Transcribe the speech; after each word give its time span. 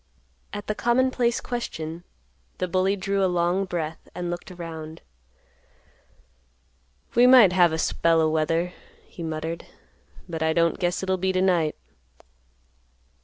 At 0.51 0.65
the 0.65 0.73
commonplace 0.73 1.39
question, 1.39 2.03
the 2.57 2.67
bully 2.67 2.95
drew 2.95 3.23
a 3.23 3.29
long 3.29 3.65
breath 3.65 4.09
and 4.15 4.31
looked 4.31 4.49
around. 4.49 5.03
"We 7.13 7.27
might 7.27 7.53
have 7.53 7.71
a 7.71 7.77
spell 7.77 8.19
o' 8.19 8.27
weather," 8.27 8.73
he 9.05 9.21
muttered; 9.21 9.67
"but 10.27 10.41
I 10.41 10.53
don't 10.53 10.79
guess 10.79 11.03
it'll 11.03 11.17
be 11.17 11.31
t'night." 11.31 11.75